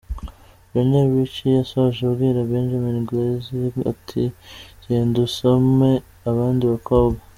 Lionel 0.71 1.07
Richie 1.13 1.57
yasoje 1.59 1.99
abwira 2.09 2.49
Benjamin 2.51 2.97
Glaize 3.07 3.59
ati 3.91 4.23
“genda 4.83 5.17
usome 5.27 5.91
abandi 6.31 6.63
bakobwa”. 6.73 7.21